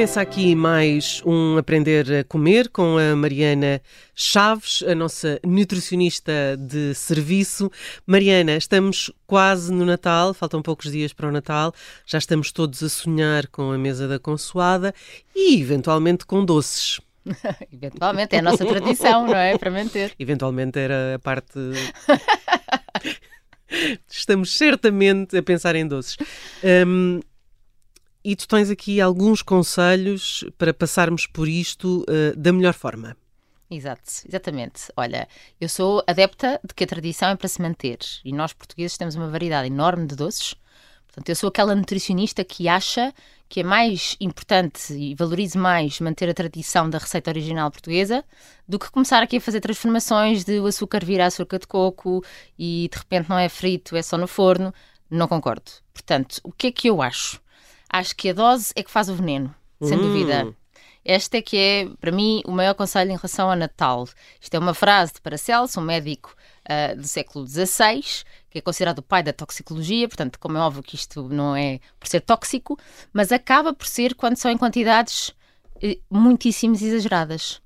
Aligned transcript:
Começa 0.00 0.22
aqui 0.22 0.54
mais 0.54 1.20
um 1.26 1.58
Aprender 1.58 2.20
a 2.20 2.24
Comer 2.24 2.70
com 2.70 2.96
a 2.96 3.14
Mariana 3.14 3.82
Chaves, 4.14 4.82
a 4.88 4.94
nossa 4.94 5.38
nutricionista 5.44 6.32
de 6.58 6.94
serviço. 6.94 7.70
Mariana, 8.06 8.56
estamos 8.56 9.12
quase 9.26 9.70
no 9.70 9.84
Natal, 9.84 10.32
faltam 10.32 10.62
poucos 10.62 10.90
dias 10.90 11.12
para 11.12 11.28
o 11.28 11.30
Natal, 11.30 11.74
já 12.06 12.16
estamos 12.16 12.50
todos 12.50 12.82
a 12.82 12.88
sonhar 12.88 13.46
com 13.48 13.72
a 13.72 13.76
mesa 13.76 14.08
da 14.08 14.18
consoada 14.18 14.94
e 15.36 15.60
eventualmente 15.60 16.24
com 16.24 16.46
doces. 16.46 16.98
Eventualmente, 17.70 18.34
é 18.34 18.38
a 18.38 18.42
nossa 18.42 18.64
tradição, 18.64 19.26
não 19.26 19.36
é? 19.36 19.58
Para 19.58 19.70
manter. 19.70 20.14
Eventualmente 20.18 20.78
era 20.78 21.16
a 21.16 21.18
parte. 21.18 21.58
Estamos 24.08 24.56
certamente 24.56 25.36
a 25.36 25.42
pensar 25.42 25.76
em 25.76 25.86
doces. 25.86 26.16
Um, 26.86 27.20
e 28.24 28.36
tu 28.36 28.46
tens 28.46 28.70
aqui 28.70 29.00
alguns 29.00 29.42
conselhos 29.42 30.44
para 30.58 30.74
passarmos 30.74 31.26
por 31.26 31.48
isto 31.48 32.04
uh, 32.08 32.36
da 32.36 32.52
melhor 32.52 32.74
forma. 32.74 33.16
Exato, 33.70 34.02
exatamente. 34.26 34.92
Olha, 34.96 35.28
eu 35.60 35.68
sou 35.68 36.02
adepta 36.06 36.60
de 36.64 36.74
que 36.74 36.84
a 36.84 36.86
tradição 36.86 37.30
é 37.30 37.36
para 37.36 37.48
se 37.48 37.62
manter 37.62 37.98
e 38.24 38.32
nós 38.32 38.52
portugueses 38.52 38.98
temos 38.98 39.14
uma 39.14 39.28
variedade 39.28 39.68
enorme 39.68 40.06
de 40.06 40.16
doces. 40.16 40.56
Portanto, 41.06 41.28
eu 41.28 41.36
sou 41.36 41.48
aquela 41.48 41.74
nutricionista 41.74 42.44
que 42.44 42.68
acha 42.68 43.12
que 43.48 43.60
é 43.60 43.62
mais 43.64 44.16
importante 44.20 44.92
e 44.92 45.14
valorize 45.14 45.58
mais 45.58 45.98
manter 46.00 46.28
a 46.28 46.34
tradição 46.34 46.88
da 46.88 46.98
receita 46.98 47.30
original 47.30 47.68
portuguesa 47.70 48.24
do 48.68 48.78
que 48.78 48.90
começar 48.90 49.20
aqui 49.22 49.38
a 49.38 49.40
fazer 49.40 49.60
transformações 49.60 50.44
de 50.44 50.60
o 50.60 50.66
açúcar 50.66 51.04
vir 51.04 51.20
a 51.20 51.26
açúcar 51.26 51.58
de 51.58 51.66
coco 51.66 52.24
e 52.56 52.88
de 52.92 52.98
repente 52.98 53.28
não 53.28 53.38
é 53.38 53.48
frito, 53.48 53.96
é 53.96 54.02
só 54.02 54.16
no 54.16 54.28
forno. 54.28 54.72
Não 55.08 55.26
concordo. 55.26 55.70
Portanto, 55.92 56.40
o 56.44 56.52
que 56.52 56.68
é 56.68 56.72
que 56.72 56.88
eu 56.88 57.02
acho? 57.02 57.40
Acho 57.92 58.14
que 58.14 58.30
a 58.30 58.32
dose 58.32 58.72
é 58.76 58.82
que 58.82 58.90
faz 58.90 59.08
o 59.08 59.14
veneno, 59.14 59.54
sem 59.82 59.98
hum. 59.98 60.02
dúvida. 60.02 60.54
Este 61.04 61.38
é 61.38 61.42
que 61.42 61.56
é, 61.56 61.88
para 61.98 62.12
mim, 62.12 62.42
o 62.44 62.52
maior 62.52 62.74
conselho 62.74 63.10
em 63.10 63.16
relação 63.16 63.50
ao 63.50 63.56
Natal. 63.56 64.06
Isto 64.40 64.54
é 64.54 64.58
uma 64.58 64.74
frase 64.74 65.14
de 65.14 65.20
Paracelso, 65.20 65.80
um 65.80 65.82
médico 65.82 66.34
uh, 66.68 66.96
do 66.96 67.08
século 67.08 67.46
XVI, 67.46 68.02
que 68.50 68.58
é 68.58 68.60
considerado 68.60 68.98
o 68.98 69.02
pai 69.02 69.22
da 69.22 69.32
toxicologia, 69.32 70.06
portanto, 70.06 70.38
como 70.38 70.58
é 70.58 70.60
óbvio 70.60 70.82
que 70.82 70.94
isto 70.94 71.28
não 71.28 71.56
é 71.56 71.80
por 71.98 72.06
ser 72.06 72.20
tóxico, 72.20 72.78
mas 73.12 73.32
acaba 73.32 73.72
por 73.72 73.86
ser 73.86 74.14
quando 74.14 74.36
são 74.36 74.50
em 74.50 74.58
quantidades 74.58 75.34
eh, 75.82 75.98
muitíssimo 76.10 76.74
exageradas. 76.74 77.62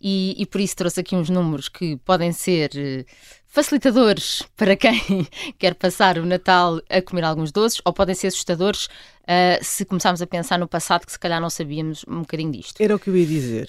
E, 0.00 0.36
e, 0.38 0.46
por 0.46 0.60
isso 0.60 0.76
trouxe 0.76 1.00
aqui 1.00 1.16
uns 1.16 1.28
números 1.28 1.68
que 1.68 1.96
podem 1.96 2.30
ser 2.32 2.70
eh, 2.76 3.04
facilitadores 3.48 4.42
para 4.56 4.76
quem 4.76 5.26
quer 5.58 5.74
passar 5.74 6.18
o 6.18 6.26
Natal 6.26 6.80
a 6.88 7.00
comer 7.00 7.24
alguns 7.24 7.50
doces, 7.50 7.80
ou 7.84 7.92
podem 7.92 8.14
ser 8.14 8.28
assustadores 8.28 8.86
uh, 8.86 9.58
se 9.62 9.84
começarmos 9.84 10.20
a 10.22 10.26
pensar 10.26 10.58
no 10.58 10.68
passado 10.68 11.06
que 11.06 11.12
se 11.12 11.18
calhar 11.18 11.40
não 11.40 11.48
sabíamos 11.50 12.04
um 12.06 12.20
bocadinho 12.20 12.52
disto. 12.52 12.80
Era 12.80 12.94
o 12.94 12.98
que 12.98 13.08
eu 13.08 13.16
ia 13.16 13.26
dizer. 13.26 13.66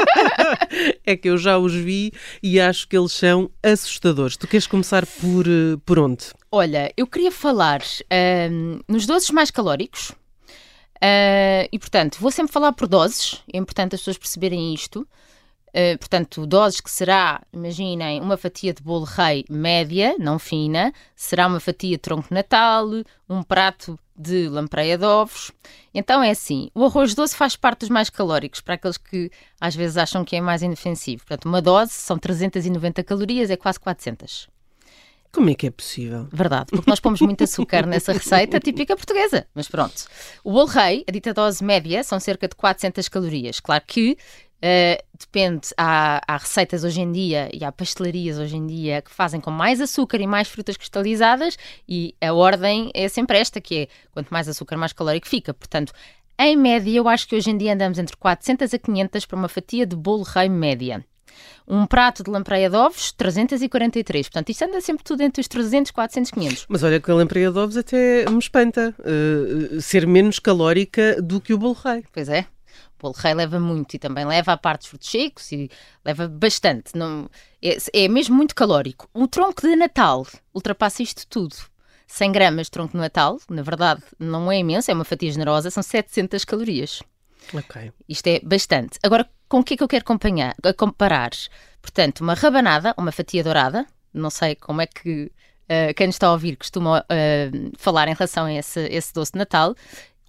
é 1.06 1.14
que 1.14 1.28
eu 1.28 1.36
já 1.36 1.58
os 1.58 1.74
vi 1.74 2.12
e 2.42 2.58
acho 2.58 2.88
que 2.88 2.96
eles 2.96 3.12
são 3.12 3.50
assustadores. 3.62 4.36
Tu 4.36 4.48
queres 4.48 4.66
começar 4.66 5.06
por, 5.06 5.46
uh, 5.46 5.78
por 5.84 5.98
onde? 5.98 6.26
Olha, 6.50 6.92
eu 6.96 7.06
queria 7.06 7.30
falar 7.30 7.82
uh, 7.82 8.82
nos 8.88 9.06
doces 9.06 9.30
mais 9.30 9.50
calóricos. 9.50 10.12
e 11.70 11.78
portanto, 11.78 12.18
vou 12.18 12.30
sempre 12.30 12.52
falar 12.52 12.72
por 12.72 12.88
doses, 12.88 13.42
é 13.52 13.58
importante 13.58 13.94
as 13.94 14.00
pessoas 14.00 14.18
perceberem 14.18 14.74
isto. 14.74 15.06
Uh, 15.70 15.96
portanto, 15.98 16.46
doses 16.46 16.80
que 16.80 16.90
será, 16.90 17.40
imaginem, 17.52 18.20
uma 18.20 18.36
fatia 18.36 18.74
de 18.74 18.82
bolo 18.82 19.04
rei 19.04 19.44
média, 19.48 20.16
não 20.18 20.38
fina, 20.38 20.92
será 21.14 21.46
uma 21.46 21.60
fatia 21.60 21.92
de 21.92 21.98
tronco 21.98 22.32
natal, 22.32 22.86
um 23.28 23.42
prato 23.42 23.98
de 24.16 24.48
lampreia 24.48 24.98
de 24.98 25.04
ovos. 25.04 25.50
Então 25.94 26.22
é 26.22 26.30
assim, 26.30 26.70
o 26.74 26.84
arroz 26.84 27.14
doce 27.14 27.34
faz 27.34 27.56
parte 27.56 27.80
dos 27.80 27.88
mais 27.88 28.10
calóricos, 28.10 28.60
para 28.60 28.74
aqueles 28.74 28.98
que 28.98 29.30
às 29.60 29.74
vezes 29.74 29.96
acham 29.96 30.24
que 30.24 30.36
é 30.36 30.40
mais 30.40 30.62
indefensivo. 30.62 31.24
Portanto, 31.24 31.46
uma 31.46 31.62
dose 31.62 31.92
são 31.92 32.18
390 32.18 33.02
calorias, 33.02 33.50
é 33.50 33.56
quase 33.56 33.80
400. 33.80 34.48
Como 35.32 35.48
é 35.48 35.54
que 35.54 35.68
é 35.68 35.70
possível? 35.70 36.26
Verdade, 36.32 36.66
porque 36.70 36.90
nós 36.90 36.98
pomos 36.98 37.20
muito 37.20 37.44
açúcar 37.44 37.86
nessa 37.86 38.12
receita 38.12 38.58
típica 38.58 38.96
portuguesa. 38.96 39.46
Mas 39.54 39.68
pronto. 39.68 40.06
O 40.42 40.50
bolo 40.50 40.66
rei, 40.66 41.04
a 41.08 41.12
dita 41.12 41.32
dose 41.32 41.62
média, 41.62 42.02
são 42.02 42.18
cerca 42.18 42.48
de 42.48 42.56
400 42.56 43.08
calorias. 43.08 43.60
Claro 43.60 43.84
que 43.86 44.18
Uh, 44.60 45.02
depende, 45.18 45.68
há, 45.74 46.20
há, 46.26 46.36
receitas 46.36 46.84
hoje 46.84 47.00
em 47.00 47.10
dia 47.10 47.48
e 47.50 47.64
há 47.64 47.72
pastelarias 47.72 48.38
hoje 48.38 48.56
em 48.56 48.66
dia 48.66 49.00
que 49.00 49.10
fazem 49.10 49.40
com 49.40 49.50
mais 49.50 49.80
açúcar 49.80 50.20
e 50.20 50.26
mais 50.26 50.48
frutas 50.48 50.76
cristalizadas 50.76 51.56
e 51.88 52.14
a 52.20 52.34
ordem 52.34 52.90
é 52.92 53.08
sempre 53.08 53.38
esta, 53.38 53.58
que 53.58 53.74
é 53.74 53.88
quanto 54.12 54.28
mais 54.28 54.46
açúcar, 54.48 54.76
mais 54.76 54.92
calórico 54.92 55.26
fica. 55.26 55.54
Portanto, 55.54 55.94
em 56.38 56.56
média, 56.56 56.94
eu 56.94 57.08
acho 57.08 57.26
que 57.26 57.36
hoje 57.36 57.50
em 57.50 57.56
dia 57.56 57.72
andamos 57.72 57.98
entre 57.98 58.14
400 58.16 58.74
a 58.74 58.78
500 58.78 59.24
para 59.24 59.38
uma 59.38 59.48
fatia 59.48 59.86
de 59.86 59.96
bolo 59.96 60.24
rei 60.24 60.50
média. 60.50 61.02
Um 61.66 61.86
prato 61.86 62.22
de 62.22 62.30
lampreia 62.30 62.68
de 62.68 62.76
ovos, 62.76 63.12
343. 63.12 64.28
Portanto, 64.28 64.50
isto 64.50 64.64
anda 64.64 64.80
sempre 64.82 65.04
tudo 65.04 65.22
entre 65.22 65.40
os 65.40 65.48
300, 65.48 65.90
400, 65.90 66.30
500. 66.32 66.66
Mas 66.68 66.82
olha 66.82 67.00
que 67.00 67.10
a 67.10 67.14
lampreia 67.14 67.50
de 67.50 67.58
ovos 67.58 67.78
até 67.78 68.28
me 68.28 68.38
espanta 68.38 68.94
uh, 68.98 69.80
ser 69.80 70.06
menos 70.06 70.38
calórica 70.38 71.20
do 71.22 71.40
que 71.40 71.54
o 71.54 71.58
bolo 71.58 71.76
rei. 71.82 72.04
Pois 72.12 72.28
é 72.28 72.46
bolo 73.00 73.14
rei 73.16 73.34
leva 73.34 73.58
muito 73.58 73.94
e 73.94 73.98
também 73.98 74.24
leva 74.24 74.52
a 74.52 74.56
parte 74.56 74.82
dos 74.82 74.88
frutos 74.88 75.10
secos 75.10 75.52
e 75.52 75.70
leva 76.04 76.28
bastante. 76.28 76.96
Não, 76.96 77.28
é, 77.62 77.76
é 77.92 78.08
mesmo 78.08 78.36
muito 78.36 78.54
calórico. 78.54 79.08
O 79.12 79.26
tronco 79.26 79.62
de 79.62 79.74
Natal 79.76 80.26
ultrapassa 80.54 81.02
isto 81.02 81.26
tudo. 81.26 81.56
100 82.06 82.32
gramas 82.32 82.66
de 82.66 82.72
tronco 82.72 82.92
de 82.92 82.98
Natal, 82.98 83.38
na 83.48 83.62
verdade, 83.62 84.02
não 84.18 84.50
é 84.50 84.58
imenso, 84.58 84.90
é 84.90 84.94
uma 84.94 85.04
fatia 85.04 85.30
generosa, 85.30 85.70
são 85.70 85.82
700 85.82 86.44
calorias. 86.44 87.02
Isto 88.08 88.26
é 88.26 88.40
bastante. 88.40 88.98
Agora, 89.02 89.28
com 89.48 89.60
o 89.60 89.64
que 89.64 89.74
é 89.74 89.76
que 89.76 89.82
eu 89.82 89.88
quero 89.88 90.02
acompanhar, 90.02 90.54
comparar? 90.76 91.30
Portanto, 91.80 92.20
uma 92.20 92.34
rabanada, 92.34 92.94
uma 92.98 93.12
fatia 93.12 93.44
dourada, 93.44 93.86
não 94.12 94.28
sei 94.28 94.54
como 94.54 94.80
é 94.80 94.86
que 94.86 95.30
uh, 95.70 95.94
quem 95.96 96.06
nos 96.06 96.16
está 96.16 96.26
a 96.26 96.32
ouvir 96.32 96.56
costuma 96.56 97.00
uh, 97.00 97.72
falar 97.78 98.08
em 98.08 98.14
relação 98.14 98.46
a 98.46 98.52
esse, 98.52 98.80
esse 98.88 99.12
doce 99.12 99.32
de 99.32 99.38
Natal, 99.38 99.74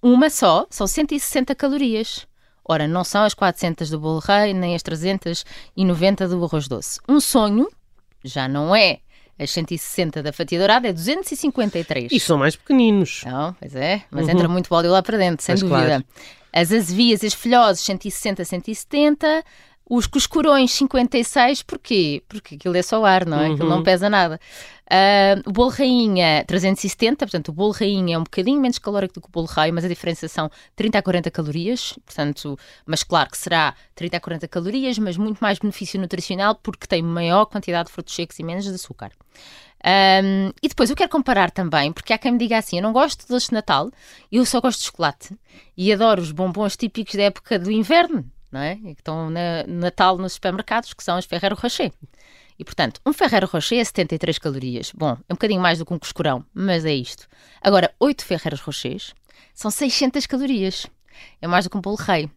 uma 0.02 0.30
só, 0.30 0.66
são 0.70 0.86
160 0.86 1.54
calorias. 1.54 2.26
Ora, 2.64 2.86
não 2.86 3.04
são 3.04 3.24
as 3.24 3.34
400 3.34 3.90
do 3.90 3.98
bolo 3.98 4.20
rei, 4.20 4.54
nem 4.54 4.74
as 4.74 4.82
390 4.82 6.28
do 6.28 6.44
arroz 6.44 6.68
doce. 6.68 7.00
Um 7.08 7.20
sonho 7.20 7.68
já 8.24 8.48
não 8.48 8.74
é 8.74 9.00
as 9.38 9.50
160 9.50 10.22
da 10.22 10.32
fatia 10.32 10.58
dourada, 10.58 10.88
é 10.88 10.92
253. 10.92 12.12
E 12.12 12.20
são 12.20 12.38
mais 12.38 12.54
pequeninos. 12.54 13.22
Não, 13.26 13.54
pois 13.54 13.74
é, 13.74 14.02
mas 14.10 14.26
uhum. 14.26 14.32
entra 14.32 14.48
muito 14.48 14.72
óleo 14.72 14.90
lá 14.90 15.02
para 15.02 15.18
dentro, 15.18 15.44
sem 15.44 15.54
mas 15.54 15.60
dúvida. 15.60 15.86
Claro. 15.86 16.04
As 16.52 16.70
azevias 16.70 17.22
e 17.22 17.26
as 17.26 17.34
folhosas, 17.34 17.80
160, 17.80 18.44
170. 18.44 19.44
Os 19.94 20.06
cuscurões 20.06 20.72
56, 20.72 21.64
porquê? 21.64 22.22
Porque 22.26 22.54
aquilo 22.54 22.74
é 22.78 22.80
só 22.80 23.04
ar, 23.04 23.26
não 23.26 23.38
é? 23.38 23.46
Uhum. 23.46 23.52
Aquilo 23.52 23.68
não 23.68 23.76
uhum. 23.76 23.82
pesa 23.82 24.08
nada. 24.08 24.40
Uh, 24.86 25.50
o 25.50 25.52
bolo 25.52 25.68
rainha 25.68 26.42
370, 26.46 27.26
portanto, 27.26 27.48
o 27.48 27.52
bolo 27.52 27.72
rainha 27.72 28.14
é 28.14 28.18
um 28.18 28.22
bocadinho 28.22 28.58
menos 28.58 28.78
calórico 28.78 29.12
do 29.12 29.20
que 29.20 29.28
o 29.28 29.30
bolo 29.30 29.46
rei, 29.46 29.70
mas 29.70 29.84
a 29.84 29.88
diferença 29.88 30.26
são 30.28 30.50
30 30.76 30.96
a 30.96 31.02
40 31.02 31.30
calorias, 31.30 31.92
portanto, 32.06 32.58
mas 32.86 33.02
claro 33.02 33.28
que 33.28 33.36
será 33.36 33.74
30 33.94 34.16
a 34.16 34.20
40 34.20 34.48
calorias, 34.48 34.98
mas 34.98 35.18
muito 35.18 35.40
mais 35.40 35.58
benefício 35.58 36.00
nutricional 36.00 36.54
porque 36.54 36.86
tem 36.86 37.02
maior 37.02 37.44
quantidade 37.44 37.88
de 37.88 37.92
frutos 37.92 38.14
secos 38.14 38.38
e 38.38 38.42
menos 38.42 38.64
de 38.64 38.70
açúcar. 38.70 39.12
Um, 39.84 40.52
e 40.62 40.68
depois 40.68 40.88
eu 40.88 40.96
quero 40.96 41.10
comparar 41.10 41.50
também, 41.50 41.92
porque 41.92 42.14
há 42.14 42.18
quem 42.18 42.32
me 42.32 42.38
diga 42.38 42.56
assim: 42.56 42.76
eu 42.76 42.82
não 42.82 42.94
gosto 42.94 43.26
de 43.26 43.28
doce 43.28 43.48
de 43.48 43.54
Natal, 43.54 43.90
eu 44.30 44.46
só 44.46 44.58
gosto 44.58 44.78
de 44.78 44.86
chocolate 44.86 45.36
e 45.76 45.92
adoro 45.92 46.22
os 46.22 46.32
bombons 46.32 46.78
típicos 46.78 47.14
da 47.14 47.24
época 47.24 47.58
do 47.58 47.70
inverno 47.70 48.24
não 48.52 48.60
é? 48.60 48.76
que 48.76 49.00
estão 49.00 49.30
no 49.30 49.80
Natal 49.80 50.18
nos 50.18 50.34
supermercados, 50.34 50.92
que 50.92 51.02
são 51.02 51.16
as 51.16 51.24
Ferrero 51.24 51.56
Rocher. 51.56 51.92
E, 52.58 52.64
portanto, 52.64 53.00
um 53.04 53.12
Ferrero 53.12 53.48
Rocher 53.48 53.78
é 53.78 53.84
73 53.84 54.38
calorias. 54.38 54.92
Bom, 54.94 55.12
é 55.28 55.32
um 55.32 55.34
bocadinho 55.34 55.60
mais 55.60 55.78
do 55.78 55.86
que 55.86 55.94
um 55.94 55.98
coscurão, 55.98 56.44
mas 56.54 56.84
é 56.84 56.94
isto. 56.94 57.26
Agora, 57.60 57.92
8 57.98 58.24
Ferreros 58.24 58.60
Rochers 58.60 59.14
são 59.54 59.70
600 59.70 60.26
calorias. 60.26 60.86
É 61.40 61.46
mais 61.46 61.64
do 61.64 61.70
que 61.70 61.76
um 61.76 61.80
bolo 61.80 61.96
rei. 61.96 62.30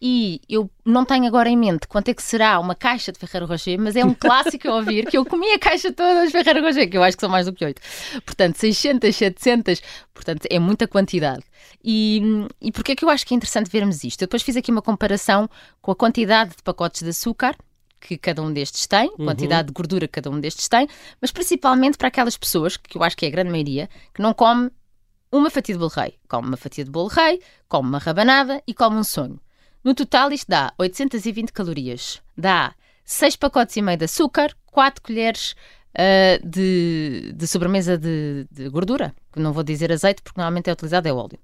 E 0.00 0.42
eu 0.48 0.70
não 0.84 1.04
tenho 1.06 1.26
agora 1.26 1.48
em 1.48 1.56
mente 1.56 1.88
quanto 1.88 2.10
é 2.10 2.14
que 2.14 2.22
será 2.22 2.60
uma 2.60 2.74
caixa 2.74 3.10
de 3.10 3.18
Ferreiro 3.18 3.46
Rocher, 3.46 3.78
mas 3.78 3.96
é 3.96 4.04
um 4.04 4.12
clássico 4.14 4.68
a 4.68 4.76
ouvir 4.76 5.06
que 5.06 5.16
eu 5.16 5.24
comi 5.24 5.50
a 5.52 5.58
caixa 5.58 5.90
toda 5.90 6.26
de 6.26 6.32
Ferreiro 6.32 6.60
Rocher, 6.60 6.90
que 6.90 6.98
eu 6.98 7.02
acho 7.02 7.16
que 7.16 7.20
são 7.22 7.30
mais 7.30 7.46
do 7.46 7.52
que 7.52 7.64
8. 7.64 7.80
Portanto, 8.24 8.56
600, 8.56 9.16
700, 9.16 9.82
portanto, 10.12 10.46
é 10.50 10.58
muita 10.58 10.86
quantidade. 10.86 11.42
E, 11.82 12.20
e 12.60 12.70
porquê 12.70 12.92
é 12.92 12.96
que 12.96 13.04
eu 13.04 13.10
acho 13.10 13.26
que 13.26 13.32
é 13.32 13.36
interessante 13.36 13.70
vermos 13.70 14.04
isto? 14.04 14.20
Eu 14.20 14.26
depois 14.26 14.42
fiz 14.42 14.56
aqui 14.56 14.70
uma 14.70 14.82
comparação 14.82 15.48
com 15.80 15.90
a 15.90 15.96
quantidade 15.96 16.50
de 16.56 16.62
pacotes 16.62 17.02
de 17.02 17.08
açúcar 17.08 17.56
que 17.98 18.18
cada 18.18 18.42
um 18.42 18.52
destes 18.52 18.86
tem, 18.86 19.08
uhum. 19.18 19.24
quantidade 19.24 19.68
de 19.68 19.72
gordura 19.72 20.06
que 20.06 20.12
cada 20.12 20.30
um 20.30 20.38
destes 20.38 20.68
tem, 20.68 20.86
mas 21.20 21.32
principalmente 21.32 21.96
para 21.96 22.08
aquelas 22.08 22.36
pessoas, 22.36 22.76
que 22.76 22.98
eu 22.98 23.02
acho 23.02 23.16
que 23.16 23.24
é 23.24 23.28
a 23.28 23.32
grande 23.32 23.50
maioria, 23.50 23.88
que 24.14 24.20
não 24.20 24.34
come 24.34 24.70
uma 25.32 25.50
fatia 25.50 25.74
de 25.74 25.78
bolo 25.78 25.90
rei. 25.90 26.14
Come 26.28 26.48
uma 26.48 26.56
fatia 26.56 26.84
de 26.84 26.90
bolo 26.90 27.08
rei, 27.08 27.40
come 27.68 27.88
uma 27.88 27.98
rabanada 27.98 28.62
e 28.66 28.74
come 28.74 28.96
um 28.96 29.04
sonho. 29.04 29.40
No 29.86 29.94
total, 29.94 30.32
isto 30.32 30.48
dá 30.48 30.72
820 30.78 31.52
calorias. 31.52 32.20
Dá 32.36 32.74
6 33.04 33.36
pacotes 33.36 33.76
e 33.76 33.82
meio 33.82 33.96
de 33.96 34.06
açúcar, 34.06 34.52
4 34.72 35.00
colheres 35.00 35.54
uh, 35.94 36.44
de, 36.44 37.32
de, 37.32 37.46
sobremesa 37.46 37.96
de, 37.96 38.48
de, 38.50 38.68
gordura, 38.68 39.14
que 39.32 39.38
não 39.38 39.52
vou 39.52 39.62
dizer 39.62 39.92
azeite 39.92 40.22
porque 40.22 40.40
normalmente 40.40 40.68
é 40.68 40.72
utilizado 40.72 41.06
é 41.06 41.12
óleo. 41.12 41.38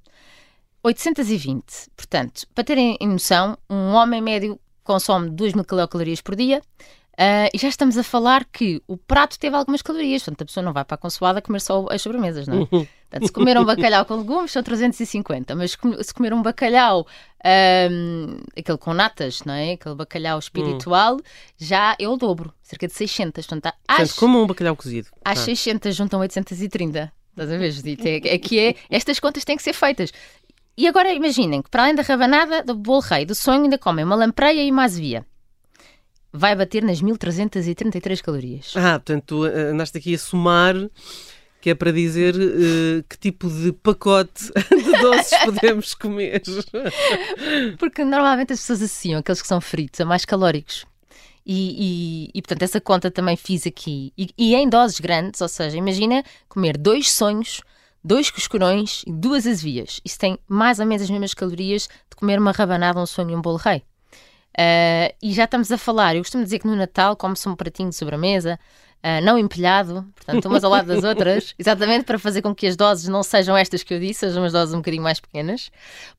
820. 0.82 1.90
Portanto, 1.96 2.44
para 2.52 2.64
terem 2.64 2.98
noção, 3.02 3.56
um 3.70 3.92
homem 3.92 4.20
médio 4.20 4.58
consome 4.82 5.30
2 5.30 5.54
mil 5.54 5.64
por 6.24 6.34
dia. 6.34 6.60
Uh, 7.12 7.52
e 7.52 7.58
já 7.58 7.68
estamos 7.68 7.98
a 7.98 8.02
falar 8.02 8.42
que 8.46 8.82
o 8.86 8.96
prato 8.96 9.38
teve 9.38 9.54
algumas 9.54 9.82
calorias, 9.82 10.22
portanto 10.22 10.42
a 10.42 10.44
pessoa 10.46 10.64
não 10.64 10.72
vai 10.72 10.82
para 10.82 10.94
a 10.94 10.98
consoada 10.98 11.42
comer 11.42 11.60
só 11.60 11.86
as 11.90 12.00
sobremesas, 12.00 12.48
não 12.48 12.54
é? 12.54 12.60
Uhum. 12.60 12.86
Portanto, 13.10 13.26
se 13.26 13.32
comer 13.32 13.58
um 13.58 13.64
bacalhau 13.66 14.06
com 14.06 14.16
legumes 14.16 14.50
são 14.50 14.62
350, 14.62 15.54
mas 15.54 15.72
se 15.72 16.14
comer 16.14 16.32
um 16.32 16.40
bacalhau, 16.40 17.06
um, 17.90 18.38
aquele 18.56 18.78
com 18.78 18.94
natas, 18.94 19.42
não 19.44 19.52
é? 19.52 19.72
Aquele 19.72 19.94
bacalhau 19.94 20.38
espiritual, 20.38 21.16
uhum. 21.16 21.20
já 21.58 21.94
é 21.98 22.08
o 22.08 22.16
dobro, 22.16 22.54
cerca 22.62 22.86
de 22.86 22.94
600. 22.94 23.46
Portanto, 23.46 23.74
às, 23.86 24.14
como 24.14 24.42
um 24.42 24.46
bacalhau 24.46 24.74
cozido. 24.74 25.08
Às 25.22 25.40
ah. 25.40 25.44
600 25.44 25.94
juntam 25.94 26.20
830. 26.20 27.12
Estás 27.30 27.50
a 27.50 27.58
ver, 27.58 27.70
Judite? 27.70 28.08
É, 28.08 28.34
é 28.34 28.38
que 28.38 28.58
é, 28.58 28.74
estas 28.88 29.20
contas 29.20 29.44
têm 29.44 29.56
que 29.56 29.62
ser 29.62 29.74
feitas. 29.74 30.10
E 30.78 30.88
agora 30.88 31.12
imaginem 31.12 31.60
que 31.60 31.68
para 31.68 31.82
além 31.82 31.94
da 31.94 32.02
rabanada, 32.02 32.62
do 32.62 32.74
bolo 32.74 33.00
rei, 33.00 33.26
do 33.26 33.34
sonho, 33.34 33.64
ainda 33.64 33.76
comem 33.76 34.02
uma 34.02 34.16
lampreia 34.16 34.64
e 34.64 34.70
uma 34.70 34.84
azevia 34.84 35.26
vai 36.32 36.56
bater 36.56 36.82
nas 36.82 37.00
1333 37.00 38.20
calorias. 38.22 38.72
Ah, 38.76 38.98
portanto, 38.98 39.24
tu 39.26 39.46
eh, 39.46 39.70
andaste 39.70 39.98
aqui 39.98 40.14
a 40.14 40.18
somar, 40.18 40.74
que 41.60 41.70
é 41.70 41.74
para 41.74 41.92
dizer 41.92 42.34
uh, 42.34 43.04
que 43.08 43.18
tipo 43.18 43.48
de 43.48 43.72
pacote 43.72 44.50
de 44.70 45.00
doces 45.00 45.38
podemos 45.44 45.94
comer. 45.94 46.42
Porque 47.78 48.04
normalmente 48.04 48.52
as 48.52 48.60
pessoas 48.60 48.82
associam 48.82 49.20
aqueles 49.20 49.42
que 49.42 49.48
são 49.48 49.60
fritos 49.60 50.00
a 50.00 50.04
mais 50.04 50.24
calóricos. 50.24 50.84
E, 51.44 52.30
e, 52.34 52.38
e, 52.38 52.42
portanto, 52.42 52.62
essa 52.62 52.80
conta 52.80 53.10
também 53.10 53.36
fiz 53.36 53.66
aqui. 53.66 54.12
E, 54.16 54.30
e, 54.38 54.54
em 54.54 54.68
doses 54.68 55.00
grandes, 55.00 55.40
ou 55.40 55.48
seja, 55.48 55.76
imagina 55.76 56.24
comer 56.48 56.76
dois 56.76 57.10
sonhos, 57.10 57.60
dois 58.02 58.30
cuscurões 58.30 59.02
e 59.06 59.12
duas 59.12 59.46
azevias. 59.46 60.00
Isso 60.04 60.18
tem 60.18 60.38
mais 60.48 60.78
ou 60.78 60.86
menos 60.86 61.02
as 61.02 61.10
mesmas 61.10 61.34
calorias 61.34 61.88
de 62.08 62.16
comer 62.16 62.38
uma 62.38 62.52
rabanada, 62.52 63.00
um 63.00 63.06
sonho 63.06 63.30
e 63.30 63.34
um 63.36 63.42
bolo 63.42 63.56
rei. 63.56 63.82
Uh, 64.52 65.14
e 65.22 65.32
já 65.32 65.44
estamos 65.44 65.72
a 65.72 65.78
falar, 65.78 66.14
eu 66.14 66.22
costumo 66.22 66.44
dizer 66.44 66.58
que 66.58 66.66
no 66.66 66.76
Natal 66.76 67.16
come-se 67.16 67.48
um 67.48 67.56
pratinho 67.56 67.88
de 67.88 67.96
sobremesa, 67.96 68.58
uh, 68.98 69.24
não 69.24 69.38
empilhado, 69.38 70.06
portanto, 70.14 70.46
umas 70.46 70.62
ao 70.62 70.70
lado 70.70 70.86
das 70.86 71.02
outras, 71.02 71.54
exatamente 71.58 72.04
para 72.04 72.18
fazer 72.18 72.42
com 72.42 72.54
que 72.54 72.66
as 72.66 72.76
doses 72.76 73.08
não 73.08 73.22
sejam 73.22 73.56
estas 73.56 73.82
que 73.82 73.94
eu 73.94 74.00
disse, 74.00 74.20
sejam 74.20 74.42
umas 74.42 74.52
doses 74.52 74.74
um 74.74 74.78
bocadinho 74.78 75.02
mais 75.02 75.20
pequenas, 75.20 75.70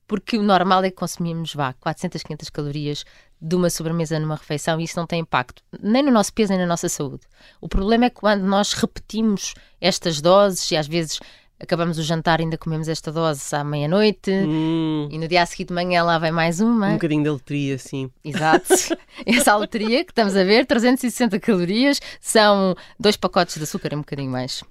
porque 0.07 0.37
o 0.37 0.43
normal 0.43 0.83
é 0.83 0.89
que 0.89 0.95
consumimos, 0.95 1.53
vá, 1.53 1.73
400, 1.73 2.23
500 2.23 2.49
calorias 2.49 3.05
de 3.39 3.55
uma 3.55 3.69
sobremesa 3.69 4.17
numa 4.19 4.35
refeição 4.35 4.79
e 4.79 4.85
isso 4.85 4.97
não 4.97 5.05
tem 5.05 5.19
impacto 5.19 5.61
nem 5.81 6.01
no 6.01 6.11
nosso 6.11 6.33
peso 6.33 6.51
nem 6.51 6.59
na 6.59 6.65
nossa 6.65 6.87
saúde. 6.87 7.23
O 7.59 7.67
problema 7.67 8.05
é 8.05 8.09
quando 8.09 8.43
nós 8.43 8.71
repetimos 8.71 9.53
estas 9.81 10.21
doses 10.21 10.71
e 10.71 10.77
às 10.77 10.87
vezes 10.87 11.19
acabamos 11.59 11.97
o 11.97 12.03
jantar 12.03 12.39
ainda 12.39 12.57
comemos 12.57 12.87
esta 12.87 13.11
dose 13.11 13.55
à 13.55 13.63
meia-noite 13.63 14.31
hum. 14.31 15.07
e 15.11 15.17
no 15.17 15.27
dia 15.27 15.41
a 15.41 15.45
seguir 15.45 15.65
de 15.65 15.73
manhã 15.73 16.03
lá 16.03 16.17
vem 16.17 16.31
mais 16.31 16.59
uma. 16.59 16.89
Um 16.89 16.93
bocadinho 16.93 17.23
de 17.23 17.29
loteria, 17.29 17.77
sim. 17.77 18.09
Exato. 18.23 18.73
Essa 19.25 19.55
loteria 19.55 20.03
que 20.03 20.11
estamos 20.11 20.35
a 20.35 20.43
ver, 20.43 20.65
360 20.65 21.39
calorias, 21.39 21.99
são 22.19 22.75
dois 22.99 23.15
pacotes 23.15 23.55
de 23.55 23.63
açúcar, 23.63 23.93
um 23.93 23.99
bocadinho 23.99 24.31
mais. 24.31 24.63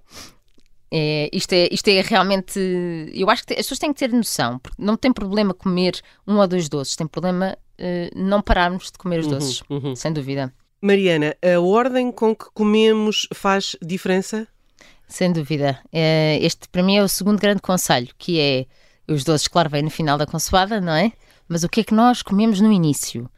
É, 0.94 1.30
isto, 1.32 1.54
é, 1.54 1.68
isto 1.72 1.88
é 1.88 2.02
realmente. 2.02 2.60
Eu 3.14 3.30
acho 3.30 3.46
que 3.46 3.54
as 3.54 3.60
pessoas 3.60 3.78
têm 3.78 3.92
que 3.94 3.98
ter 3.98 4.12
noção, 4.12 4.58
porque 4.58 4.82
não 4.82 4.94
tem 4.94 5.10
problema 5.10 5.54
comer 5.54 5.98
um 6.26 6.36
ou 6.36 6.46
dois 6.46 6.68
doces, 6.68 6.94
tem 6.94 7.06
problema 7.06 7.56
uh, 7.80 8.10
não 8.14 8.42
pararmos 8.42 8.90
de 8.90 8.98
comer 8.98 9.20
os 9.20 9.26
uhum, 9.26 9.32
doces, 9.32 9.62
uhum, 9.70 9.80
uhum. 9.82 9.96
sem 9.96 10.12
dúvida. 10.12 10.52
Mariana, 10.82 11.34
a 11.42 11.58
ordem 11.60 12.12
com 12.12 12.36
que 12.36 12.44
comemos 12.52 13.26
faz 13.32 13.74
diferença? 13.80 14.46
Sem 15.12 15.30
dúvida. 15.30 15.78
Eh, 15.92 16.38
este 16.40 16.66
para 16.68 16.82
mim 16.82 16.96
é 16.96 17.02
o 17.02 17.08
segundo 17.08 17.38
grande 17.38 17.60
conselho, 17.60 18.08
que 18.16 18.40
é 18.40 18.66
os 19.12 19.24
doces, 19.24 19.46
claro, 19.46 19.68
vêm 19.68 19.82
no 19.82 19.90
final 19.90 20.16
da 20.16 20.26
consoada, 20.26 20.80
não 20.80 20.94
é? 20.94 21.12
Mas 21.46 21.62
o 21.64 21.68
que 21.68 21.80
é 21.80 21.84
que 21.84 21.92
nós 21.92 22.22
comemos 22.22 22.60
no 22.60 22.72
início? 22.72 23.30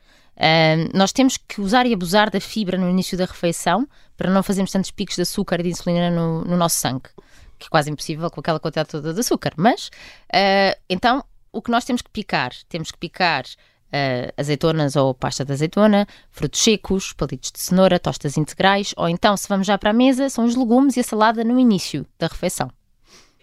Nós 0.92 1.12
temos 1.12 1.36
que 1.36 1.60
usar 1.60 1.84
e 1.84 1.92
abusar 1.92 2.30
da 2.30 2.40
fibra 2.40 2.78
no 2.78 2.88
início 2.88 3.18
da 3.18 3.24
refeição 3.24 3.88
para 4.16 4.30
não 4.30 4.42
fazermos 4.42 4.70
tantos 4.70 4.92
picos 4.92 5.16
de 5.16 5.22
açúcar 5.22 5.58
e 5.60 5.64
de 5.64 5.70
insulina 5.70 6.10
no, 6.10 6.44
no 6.44 6.56
nosso 6.56 6.76
sangue, 6.76 7.08
que 7.58 7.66
é 7.66 7.68
quase 7.68 7.90
impossível 7.90 8.30
com 8.30 8.40
aquela 8.40 8.60
quantidade 8.60 8.90
toda 8.90 9.12
de 9.12 9.20
açúcar. 9.20 9.52
Mas, 9.56 9.88
uh, 10.32 10.78
então, 10.88 11.24
o 11.52 11.60
que 11.60 11.70
nós 11.70 11.84
temos 11.84 12.02
que 12.02 12.10
picar? 12.10 12.52
Temos 12.68 12.92
que 12.92 12.98
picar 12.98 13.44
uh, 13.94 14.32
azeitonas 14.36 14.96
ou 14.96 15.14
pasta 15.14 15.44
de 15.44 15.52
azeitona, 15.52 16.06
frutos 16.30 16.60
secos, 16.60 17.12
palitos 17.12 17.52
de 17.52 17.60
cenoura, 17.60 17.98
tostas 18.00 18.36
integrais, 18.36 18.92
ou 18.96 19.08
então, 19.08 19.36
se 19.36 19.48
vamos 19.48 19.66
já 19.66 19.78
para 19.78 19.90
a 19.90 19.94
mesa, 19.94 20.28
são 20.28 20.44
os 20.44 20.56
legumes 20.56 20.96
e 20.96 21.00
a 21.00 21.04
salada 21.04 21.44
no 21.44 21.58
início 21.58 22.04
da 22.18 22.26
refeição. 22.26 22.70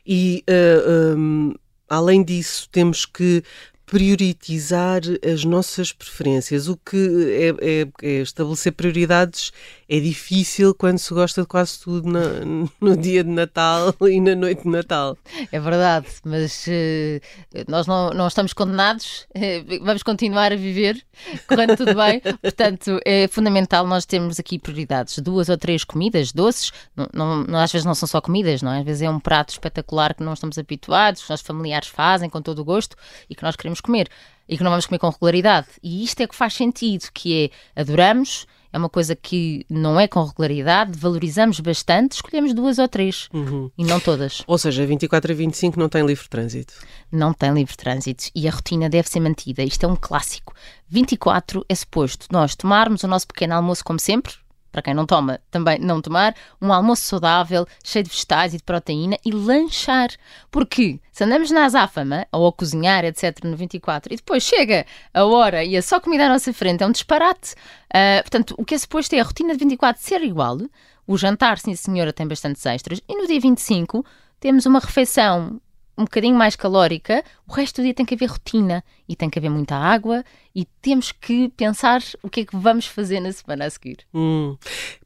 E, 0.05 0.43
uh, 0.49 0.51
eh, 0.51 1.15
um, 1.15 1.53
além 1.87 2.23
disso, 2.23 2.67
temos 2.71 3.05
que 3.05 3.43
prioritizar 3.91 5.01
as 5.21 5.43
nossas 5.43 5.91
preferências. 5.91 6.69
O 6.69 6.77
que 6.77 6.97
é, 7.29 7.81
é, 7.81 7.87
é, 8.01 8.21
estabelecer 8.21 8.71
prioridades 8.71 9.51
é 9.91 9.99
difícil 9.99 10.73
quando 10.73 10.99
se 10.99 11.13
gosta 11.13 11.41
de 11.41 11.47
quase 11.47 11.81
tudo 11.81 12.09
no, 12.09 12.71
no 12.79 12.95
dia 12.95 13.25
de 13.25 13.29
Natal 13.29 13.93
e 14.07 14.21
na 14.21 14.33
noite 14.33 14.63
de 14.63 14.69
Natal. 14.69 15.17
É 15.51 15.59
verdade, 15.59 16.07
mas 16.23 16.65
uh, 16.65 17.65
nós 17.67 17.85
não, 17.85 18.11
não 18.11 18.25
estamos 18.25 18.53
condenados, 18.53 19.27
uh, 19.35 19.83
vamos 19.83 20.01
continuar 20.01 20.53
a 20.53 20.55
viver, 20.55 21.05
correndo 21.45 21.75
tudo 21.75 21.93
bem. 21.93 22.21
Portanto, 22.41 23.01
é 23.03 23.27
fundamental 23.27 23.85
nós 23.85 24.05
termos 24.05 24.39
aqui 24.39 24.57
prioridades. 24.57 25.19
Duas 25.19 25.49
ou 25.49 25.57
três 25.57 25.83
comidas 25.83 26.31
doces, 26.31 26.71
não, 26.95 27.43
não, 27.43 27.59
às 27.59 27.69
vezes 27.69 27.83
não 27.83 27.93
são 27.93 28.07
só 28.07 28.21
comidas, 28.21 28.61
não 28.61 28.71
é? 28.71 28.79
Às 28.79 28.85
vezes 28.85 29.01
é 29.01 29.09
um 29.09 29.19
prato 29.19 29.49
espetacular 29.49 30.13
que 30.13 30.23
não 30.23 30.31
estamos 30.31 30.57
habituados, 30.57 31.19
que 31.19 31.25
os 31.25 31.29
nossos 31.29 31.45
familiares 31.45 31.89
fazem 31.89 32.29
com 32.29 32.41
todo 32.41 32.59
o 32.59 32.63
gosto 32.63 32.95
e 33.29 33.35
que 33.35 33.43
nós 33.43 33.57
queremos 33.57 33.81
comer 33.81 34.07
e 34.47 34.57
que 34.57 34.63
não 34.63 34.71
vamos 34.71 34.85
comer 34.85 34.99
com 34.99 35.09
regularidade. 35.09 35.67
E 35.83 36.01
isto 36.01 36.21
é 36.21 36.27
que 36.27 36.35
faz 36.35 36.53
sentido, 36.53 37.09
que 37.13 37.51
é 37.75 37.81
adoramos, 37.81 38.47
é 38.71 38.77
uma 38.77 38.89
coisa 38.89 39.15
que 39.15 39.65
não 39.69 39.99
é 39.99 40.07
com 40.07 40.23
regularidade, 40.23 40.97
valorizamos 40.97 41.59
bastante, 41.59 42.13
escolhemos 42.13 42.53
duas 42.53 42.79
ou 42.79 42.87
três 42.87 43.27
uhum. 43.33 43.69
e 43.77 43.83
não 43.83 43.99
todas. 43.99 44.43
Ou 44.47 44.57
seja, 44.57 44.85
24 44.85 45.31
a 45.31 45.35
25 45.35 45.79
não 45.79 45.89
tem 45.89 46.05
livre 46.05 46.27
trânsito. 46.29 46.73
Não 47.11 47.33
tem 47.33 47.53
livre 47.53 47.75
trânsito 47.75 48.25
e 48.33 48.47
a 48.47 48.51
rotina 48.51 48.89
deve 48.89 49.09
ser 49.09 49.19
mantida. 49.19 49.63
Isto 49.63 49.85
é 49.85 49.87
um 49.87 49.95
clássico. 49.95 50.53
24 50.87 51.65
é 51.67 51.75
suposto 51.75 52.27
nós 52.31 52.55
tomarmos 52.55 53.03
o 53.03 53.07
nosso 53.07 53.27
pequeno 53.27 53.55
almoço 53.55 53.83
como 53.83 53.99
sempre, 53.99 54.33
para 54.71 54.81
quem 54.81 54.93
não 54.93 55.05
toma, 55.05 55.39
também 55.49 55.79
não 55.79 56.01
tomar, 56.01 56.35
um 56.61 56.71
almoço 56.71 57.03
saudável, 57.03 57.67
cheio 57.83 58.03
de 58.03 58.09
vegetais 58.09 58.53
e 58.53 58.57
de 58.57 58.63
proteína 58.63 59.17
e 59.25 59.31
lanchar. 59.31 60.09
Porque 60.49 60.99
se 61.11 61.23
andamos 61.23 61.51
na 61.51 61.65
azáfama, 61.65 62.25
ou 62.31 62.47
a 62.47 62.53
cozinhar, 62.53 63.03
etc., 63.05 63.43
no 63.43 63.55
24, 63.55 64.13
e 64.13 64.17
depois 64.17 64.43
chega 64.43 64.85
a 65.13 65.25
hora 65.25 65.63
e 65.63 65.75
é 65.75 65.81
só 65.81 65.99
comida 65.99 66.25
à 66.25 66.29
nossa 66.29 66.53
frente, 66.53 66.83
é 66.83 66.87
um 66.87 66.91
disparate. 66.91 67.53
Uh, 67.93 68.21
portanto, 68.21 68.55
o 68.57 68.65
que 68.65 68.75
é 68.75 68.77
suposto 68.77 69.13
é 69.15 69.19
a 69.19 69.23
rotina 69.23 69.53
de 69.53 69.59
24 69.59 70.01
ser 70.01 70.21
igual, 70.23 70.57
o 71.05 71.17
jantar, 71.17 71.57
sim 71.59 71.75
senhora, 71.75 72.13
tem 72.13 72.27
bastantes 72.27 72.65
extras, 72.65 73.01
e 73.07 73.15
no 73.15 73.27
dia 73.27 73.39
25 73.39 74.05
temos 74.39 74.65
uma 74.65 74.79
refeição 74.79 75.59
um 76.01 76.05
bocadinho 76.05 76.35
mais 76.35 76.55
calórica, 76.55 77.23
o 77.47 77.53
resto 77.53 77.81
do 77.81 77.83
dia 77.83 77.93
tem 77.93 78.05
que 78.05 78.15
haver 78.15 78.29
rotina 78.29 78.83
e 79.07 79.15
tem 79.15 79.29
que 79.29 79.37
haver 79.37 79.49
muita 79.49 79.75
água 79.75 80.23
e 80.53 80.65
temos 80.81 81.11
que 81.11 81.49
pensar 81.49 82.01
o 82.21 82.29
que 82.29 82.41
é 82.41 82.45
que 82.45 82.55
vamos 82.55 82.85
fazer 82.85 83.19
na 83.19 83.31
semana 83.31 83.65
a 83.65 83.69
seguir. 83.69 83.99
Hum. 84.13 84.57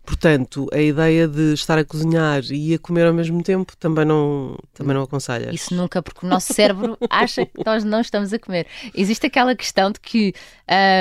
Portanto, 0.05 0.67
a 0.71 0.79
ideia 0.79 1.27
de 1.27 1.53
estar 1.53 1.77
a 1.77 1.83
cozinhar 1.83 2.43
e 2.51 2.73
a 2.73 2.79
comer 2.79 3.07
ao 3.07 3.13
mesmo 3.13 3.41
tempo 3.43 3.75
também 3.77 4.05
não, 4.05 4.57
também 4.73 4.95
não 4.95 5.03
aconselhas? 5.03 5.53
Isso 5.53 5.75
nunca, 5.75 6.01
porque 6.01 6.25
o 6.25 6.29
nosso 6.29 6.53
cérebro 6.53 6.97
acha 7.09 7.45
que 7.45 7.63
nós 7.65 7.83
não 7.83 8.01
estamos 8.01 8.31
a 8.31 8.39
comer. 8.39 8.67
Existe 8.93 9.25
aquela 9.25 9.55
questão 9.55 9.91
de 9.91 9.99
que 9.99 10.33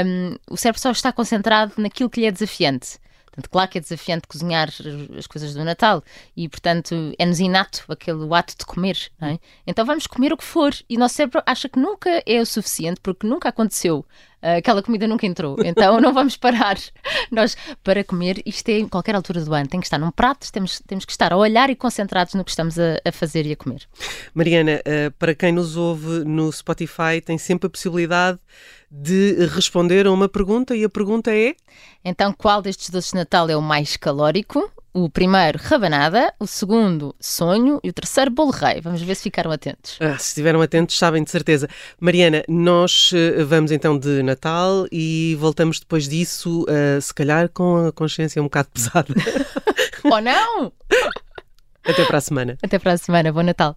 um, 0.07 0.37
o 0.51 0.57
cérebro 0.57 0.81
só 0.81 0.91
está 0.91 1.13
concentrado 1.13 1.75
naquilo 1.77 2.11
que 2.11 2.21
lhe 2.21 2.27
é 2.27 2.33
desafiante. 2.33 2.99
Portanto, 3.35 3.51
claro 3.51 3.69
que 3.69 3.79
é 3.79 3.81
desafiante 3.81 4.29
cozinhar 4.29 4.69
as 5.19 5.27
coisas 5.27 5.55
do 5.55 5.65
Natal 5.65 6.05
e, 6.37 6.49
portanto, 6.49 6.95
é-nos 7.19 7.41
inato 7.41 7.85
aquele 7.89 8.33
ato 8.33 8.57
de 8.57 8.65
comer, 8.65 9.11
é? 9.21 9.39
Então 9.67 9.85
vamos 9.85 10.07
comer 10.07 10.33
o 10.33 10.37
que 10.37 10.45
for 10.45 10.73
e 10.89 10.97
o 10.97 11.01
nosso 11.01 11.17
cérebro 11.17 11.43
acha 11.45 11.69
que 11.69 11.79
nunca 11.79 12.23
é 12.25 12.41
o 12.41 12.47
suficiente 12.47 13.01
porque 13.03 13.27
nunca 13.27 13.49
aconteceu. 13.49 14.07
Uh, 14.45 14.59
aquela 14.59 14.83
comida 14.83 15.07
nunca 15.09 15.27
entrou, 15.27 15.57
então 15.65 15.99
não 15.99 16.13
vamos 16.13 16.37
parar. 16.37 16.77
Nós, 17.33 17.57
para 17.83 18.05
comer, 18.05 18.43
isto 18.45 18.69
é 18.69 18.81
em 18.81 18.87
qualquer 18.87 19.15
altura 19.15 19.43
do 19.43 19.55
ano, 19.55 19.67
tem 19.67 19.81
que 19.81 19.87
estar 19.87 19.97
num 19.97 20.11
prato, 20.11 20.53
temos, 20.53 20.83
temos 20.87 21.07
que 21.07 21.13
estar 21.13 21.33
a 21.33 21.37
olhar 21.39 21.71
e 21.71 21.75
concentrados 21.75 22.35
no 22.35 22.45
que 22.45 22.51
estamos 22.51 22.79
a, 22.79 23.01
a 23.03 23.11
fazer 23.11 23.47
e 23.47 23.53
a 23.53 23.57
comer. 23.57 23.89
Mariana, 24.35 24.83
uh, 24.87 25.11
para 25.13 25.35
quem 25.35 25.51
nos 25.51 25.79
ouve 25.79 26.25
no 26.27 26.53
Spotify, 26.53 27.23
tem 27.25 27.39
sempre 27.39 27.69
a 27.69 27.71
possibilidade 27.71 28.39
de 28.91 29.47
responder 29.47 30.07
a 30.07 30.13
uma 30.13 30.29
pergunta 30.29 30.77
e 30.77 30.85
a 30.85 30.91
pergunta 30.91 31.35
é: 31.35 31.55
Então, 32.05 32.31
qual 32.31 32.61
destes 32.61 32.91
doces 32.91 33.13
de 33.13 33.17
Natal 33.17 33.49
é 33.49 33.57
o 33.57 33.63
mais 33.63 33.97
calórico? 33.97 34.71
O 34.97 35.11
primeiro, 35.11 35.59
rabanada. 35.61 36.33
O 36.39 36.47
segundo, 36.47 37.17
sonho. 37.19 37.81
E 37.83 37.91
o 37.91 37.93
terceiro, 37.93 38.31
bolo 38.31 38.53
rei. 38.53 38.81
Vamos 38.81 39.03
ver 39.03 39.17
se 39.17 39.25
ficaram 39.25 39.51
atentos. 39.51 39.99
Ah, 40.01 40.17
se 40.17 40.29
estiveram 40.29 40.63
atentos, 40.63 40.97
sabem 40.97 41.25
de 41.25 41.33
certeza. 41.33 41.69
Mariana, 41.99 42.45
nós 42.49 43.11
eh, 43.13 43.43
vamos 43.43 43.73
então 43.73 43.99
de 43.99 44.23
Natal 44.23 44.87
e 44.93 45.37
voltamos 45.41 45.81
depois 45.81 46.09
disso, 46.09 46.65
uh, 46.69 47.01
se 47.01 47.13
calhar 47.13 47.49
com 47.49 47.89
a 47.89 47.93
consciência 47.93 48.41
um 48.41 48.45
bocado 48.45 48.69
pesada. 48.73 49.13
Ou 50.05 50.21
não? 50.21 50.73
Até 51.85 52.05
para 52.05 52.19
a 52.19 52.21
semana. 52.21 52.57
Até 52.63 52.79
para 52.79 52.93
a 52.93 52.97
semana. 52.97 53.33
Bom 53.33 53.43
Natal. 53.43 53.77